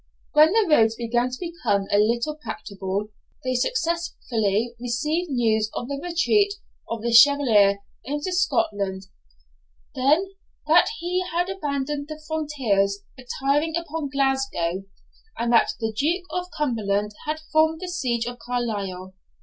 [0.33, 3.09] When the roads began to become a little practicable,
[3.43, 6.55] they successively received news of the retreat
[6.89, 9.03] of the Chevalier into Scotland;
[9.93, 10.31] then,
[10.65, 14.85] that he had abandoned the frontiers, retiring upon Glasgow;
[15.37, 19.13] and that the Duke of Cumberland had formed the siege of Carlisle.